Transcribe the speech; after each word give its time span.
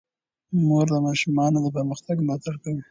مور 0.67 0.85
د 0.93 0.95
ماشومانو 1.07 1.57
د 1.63 1.67
پرمختګ 1.75 2.15
ملاتړ 2.25 2.55
کوي. 2.63 2.79